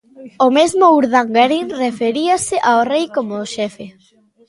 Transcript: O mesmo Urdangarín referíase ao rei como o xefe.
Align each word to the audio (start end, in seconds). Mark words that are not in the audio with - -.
O 0.45 0.47
mesmo 0.57 0.85
Urdangarín 0.99 1.65
referíase 1.85 2.55
ao 2.69 2.79
rei 2.91 3.05
como 3.15 3.33
o 3.43 3.49
xefe. 3.55 3.85